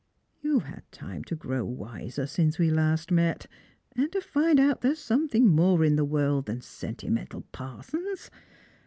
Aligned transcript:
You've 0.41 0.63
had 0.63 0.91
time 0.91 1.23
to 1.25 1.35
grow 1.35 1.63
wiser 1.63 2.25
since 2.25 2.57
we 2.57 2.71
last 2.71 3.11
met, 3.11 3.45
and 3.95 4.11
to 4.13 4.19
find 4.19 4.59
out 4.59 4.81
that 4.81 4.81
there's 4.87 4.97
something 4.99 5.45
more 5.47 5.85
in 5.85 5.95
the 5.95 6.03
world 6.03 6.47
than 6.47 6.61
sentimental 6.61 7.43
parsons. 7.51 8.31